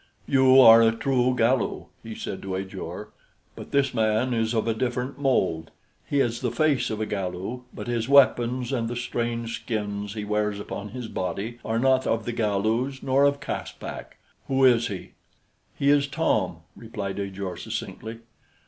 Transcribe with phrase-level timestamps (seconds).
[0.27, 3.09] "You are a true Galu," he said to Ajor,
[3.55, 5.69] "but this man is of a different mold.
[6.09, 10.25] He has the face of a Galu, but his weapons and the strange skins he
[10.25, 14.17] wears upon his body are not of the Galus nor of Caspak.
[14.47, 15.11] Who is he?"
[15.77, 18.21] "He is Tom," replied Ajor succinctly.